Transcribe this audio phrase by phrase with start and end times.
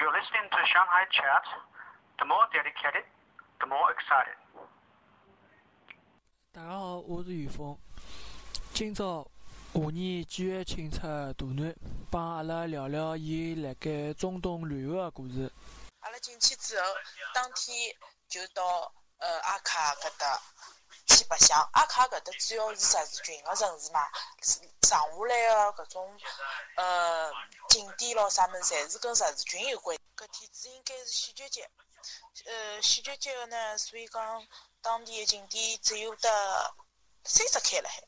[0.00, 1.44] You're listening to Shanghai Chat.
[2.18, 3.04] The more dedicated,
[3.60, 4.34] the more excited.
[6.54, 7.78] 大家好，我是于峰。
[8.72, 9.30] 今朝
[9.74, 11.76] 华年继续请出大南，
[12.10, 15.52] 帮阿拉聊聊伊辣盖中东旅游的故事。
[16.00, 16.86] 阿拉进去之后，
[17.34, 17.94] 当天
[18.26, 20.40] 就到呃阿卡搿搭
[21.08, 21.60] 去白相。
[21.74, 24.00] 阿卡搿搭主要是十字军个城市嘛，
[24.90, 26.20] 剩下来个搿种
[26.74, 27.32] 呃
[27.68, 29.96] 景点咯啥物事，侪是跟十字军有关。
[30.16, 31.70] 搿天子应该是戏剧节，
[32.46, 34.44] 呃洗脚节个呢，所以讲
[34.82, 36.74] 当地个景点只有得
[37.22, 38.02] 三十开了海。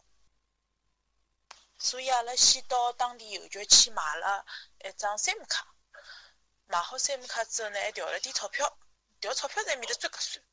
[1.78, 4.44] 所以阿拉先到当地邮局去买了
[4.84, 5.64] 一张三木卡，
[6.66, 8.76] 买好三木卡之后呢，还调了点钞票，
[9.20, 10.44] 调钞票在面搭最合算。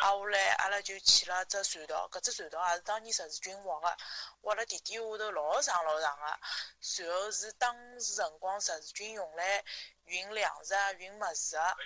[0.00, 3.96] 挨下来，阿拉就去了只船道，搿只船道也是当年十字军挖个，
[4.42, 6.38] 挖了地底下头老长老长个，
[6.80, 9.62] 随后是当时辰光十字军用来
[10.06, 11.76] 运粮食啊、运物事个，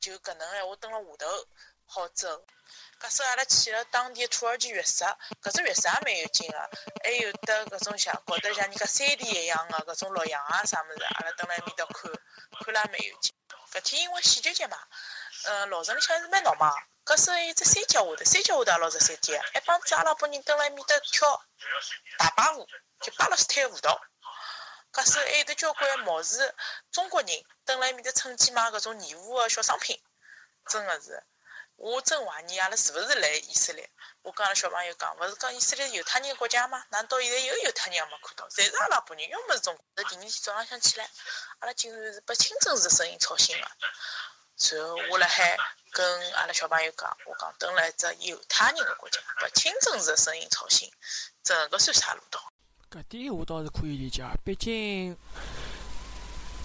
[0.00, 1.46] 就搿能闲话蹲辣下头
[1.86, 2.44] 好走。
[2.98, 5.04] 搿时阿拉去了当地土耳其浴室，
[5.40, 6.70] 搿只浴室也蛮有劲个，
[7.04, 12.10] 还有得搿种像觉得像人家山地一样个搿种洛阳啊啥物事，阿拉蹲辣埃面搭看，
[12.64, 13.32] 看了也蛮有劲。
[13.72, 14.76] 搿天因为洗脚节嘛，
[15.44, 16.72] 嗯，老城里向还是蛮闹忙。
[17.04, 21.44] 搿时候有只山脚下头，山脚下头也老着山地个，一帮子阿拉伯人蹲辣埃面搭跳
[22.18, 22.66] 大巴舞，
[23.00, 24.00] 就巴勒斯坦舞蹈。
[24.92, 26.54] 搿是还有得交关貌似
[26.90, 30.00] 中国人蹲辣埃面搭趁机买搿种义乌个小商品，
[30.68, 31.22] 真个是。
[31.76, 33.90] 我真怀疑阿拉是勿是来以色列？
[34.20, 36.84] 我跟阿拉小朋友讲，勿是讲以色列是犹太人国家吗？
[36.90, 39.84] 哪到现在有犹太人也没看到，侪是阿拉伯人，要么是中国。
[39.96, 41.10] 第二天早浪向起来，
[41.58, 43.68] 阿拉竟然是被清真寺声音吵醒了。
[44.70, 45.56] 然后我辣海
[45.90, 50.88] 跟阿拉小朋友讲，我讲蹲辣一只犹太人个国家，被清真寺声音吵醒，
[51.42, 52.40] 这搿算啥路道？
[52.90, 55.16] 搿点我倒是可以理解，毕竟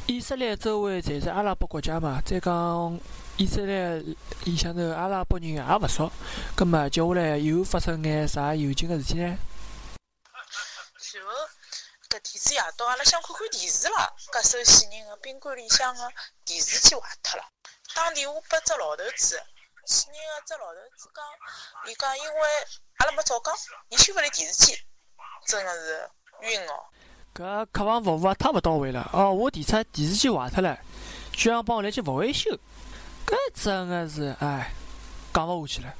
[0.05, 2.99] 以色列周围侪是阿拉伯国家嘛，再讲
[3.37, 3.97] 以色列
[4.45, 6.11] 里向头阿拉伯人也勿少，
[6.55, 9.37] 葛末接下来又发生眼啥有劲个事体呢？
[11.13, 11.31] 然后
[12.09, 16.11] 搿天子夜到，阿拉想看看电视啦，搿首死人个宾馆里向个
[16.45, 17.43] 电视机坏脱了。
[17.97, 19.41] 打电话拨只老头子，
[19.87, 21.25] 去年个只老头子讲，
[21.91, 22.41] 伊讲因为
[22.97, 23.51] 阿拉没早讲，
[23.89, 24.77] 伊修勿来电视机，
[25.47, 26.07] 真个是
[26.41, 26.85] 晕哦。
[27.33, 29.33] 搿客房服务也太勿到位了哦！
[29.33, 30.77] 我提出电视机坏脱了，
[31.33, 32.51] 居然帮我来去勿维修，
[33.25, 34.71] 搿真个是唉，
[35.33, 35.91] 讲勿下去了。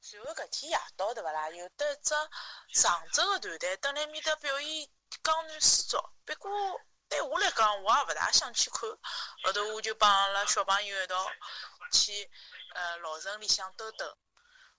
[0.00, 1.50] 随后搿天夜到对勿啦？
[1.50, 2.14] 有得一只
[2.80, 4.88] 常州个团队蹲辣面搭表演
[5.22, 6.50] 江南诗作，不过
[7.12, 8.80] 对我来讲，我也勿大想去看。
[9.44, 11.30] 后头我就帮阿拉小朋友一道
[11.92, 12.30] 去
[12.74, 14.16] 呃老城里向兜兜。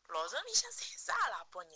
[0.07, 1.71] 老城里向侪是阿拉伯人，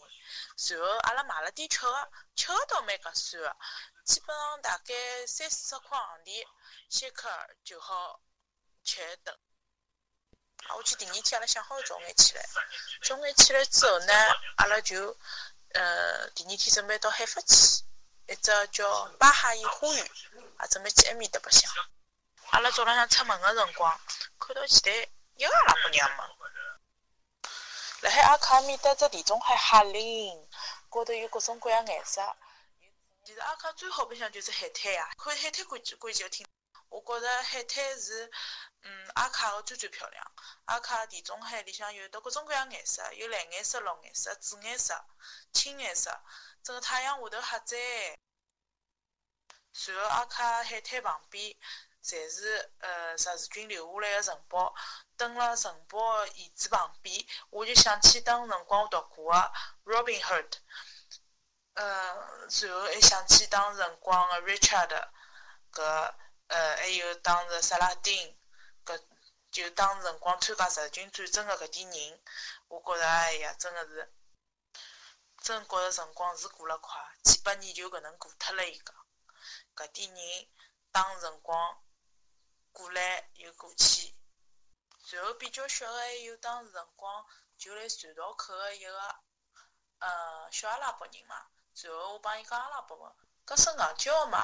[0.56, 3.56] 随后阿拉买了点吃的，吃的倒蛮合算个，
[4.04, 6.44] 基本上大概三四十块行钿，
[6.90, 7.30] 先克
[7.64, 8.20] 就好
[8.84, 9.40] 吃一顿。
[10.70, 12.44] 啊，我去第二天阿拉想好早眼起来，
[13.04, 14.14] 早眼起来之后呢，
[14.58, 15.16] 阿拉就
[15.76, 17.84] 呃第二天准备到海发去，
[18.28, 20.10] 一只叫巴哈伊花园，
[20.58, 21.72] 啊准备去埃面搭白相。
[22.50, 24.00] 阿拉早浪向出门个辰光，
[24.40, 26.38] 看到前台一个阿拉伯人也没。
[28.02, 30.48] 辣海阿卡面搭只地中海海林，
[30.90, 32.22] 高头有各种各样颜色。
[33.24, 36.46] 其实阿卡最好白相就是海滩呀，看海滩感觉感觉挺。
[36.90, 38.32] 我觉着海滩是，
[38.82, 40.32] 嗯，阿卡个最最漂亮。
[40.66, 45.06] 阿卡地中海里向有得各种各样颜色，有蓝颜色、绿颜色、紫颜色、
[45.52, 46.20] 青颜色，
[46.64, 47.78] 整个太阳下头瞎赞。
[49.74, 51.56] 随后阿卡海滩旁边。
[52.04, 54.74] 侪是呃十字军留下来个城堡，
[55.18, 57.14] 蹲辣城堡个遗址旁边，
[57.50, 59.52] 我就想起当辰光我读过个
[59.84, 60.54] Robin Hood，
[61.74, 65.10] 呃，然后还想起当辰光个 Richard，
[65.74, 66.14] 搿
[66.48, 68.38] 呃还有当时萨拉丁，
[68.86, 69.02] 搿
[69.52, 72.22] 就当时辰光参加十字军战争个搿点人，
[72.68, 74.14] 我觉着哎呀，真个是，
[75.42, 78.94] 真觉着辰光是过了快，几百年就搿能过脱了一个，
[79.76, 80.48] 搿点人
[80.92, 81.82] 当辰光。
[82.74, 84.14] 过来又过去，
[85.10, 87.26] 然后比较小个还有当时辰光
[87.58, 89.16] 就辣船道口个一个
[89.98, 91.48] 呃小阿拉伯人嘛。
[91.82, 93.12] 然后我帮伊讲阿拉伯文，
[93.48, 94.38] 搿是硬叫我买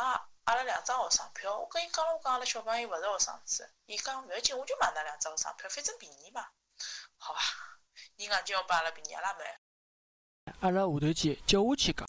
[0.46, 1.58] 阿拉两张学生票。
[1.58, 3.74] 我跟伊讲了，我讲阿拉小朋友勿是学生子。
[3.86, 6.48] 伊讲勿要紧，我就买那两张学生票，反正便宜嘛。
[7.18, 7.40] 好伐，
[8.18, 9.60] 伊硬叫我把阿拉便宜，阿拉买。
[10.60, 12.08] 阿拉下头去，接下去讲。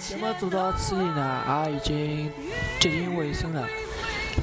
[0.00, 2.32] 节目做到此里呢，也已经
[2.80, 3.68] 接近尾声了。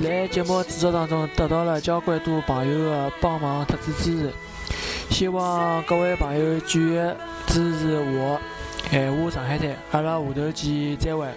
[0.01, 4.31] 在节目制作当中得到了交关多朋友的帮忙特子支持，
[5.09, 6.99] 希望各位朋友继续
[7.47, 8.39] 支持我，
[8.91, 11.27] 闲话上海滩，阿拉下头见，再会。